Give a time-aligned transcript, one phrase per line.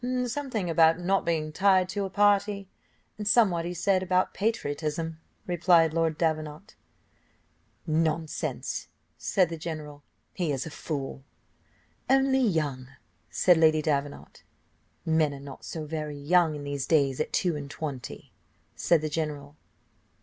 [0.25, 2.67] "Something about not being tied to party,
[3.19, 6.75] and somewhat he said about patriotism," replied Lord Davenant.
[7.85, 10.01] "Nonsense!" said the general,
[10.33, 11.23] "he is a fool."
[12.09, 12.87] "Only young,"
[13.29, 14.41] said Lady Davenant,
[15.05, 18.33] "Men are not so very young in these days at two and twenty,"
[18.75, 19.55] said the general.